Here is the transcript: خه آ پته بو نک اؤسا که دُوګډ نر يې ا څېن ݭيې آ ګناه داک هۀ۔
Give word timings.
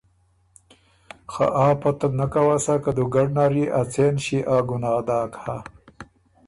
خه 1.31 1.45
آ 1.65 1.67
پته 1.79 2.05
بو 2.11 2.15
نک 2.17 2.33
اؤسا 2.41 2.75
که 2.83 2.91
دُوګډ 2.97 3.27
نر 3.35 3.53
يې 3.59 3.65
ا 3.79 3.81
څېن 3.91 4.13
ݭيې 4.23 4.39
آ 4.55 4.57
ګناه 4.67 5.01
داک 5.07 5.33
هۀ۔ 5.43 5.57